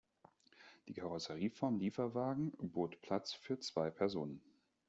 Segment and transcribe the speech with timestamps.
[0.87, 4.41] Die Karosserieform Lieferwagen bot Platz für zwei Personen.